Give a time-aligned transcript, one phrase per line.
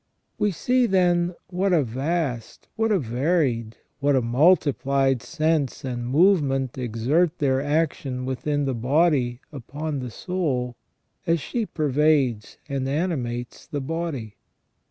[0.39, 6.75] We see, then, what a vast, what a varied, what a multiplied sense and movement
[6.75, 10.75] exert their action within the body upon the soul,
[11.27, 14.37] as she pervades and animates the body.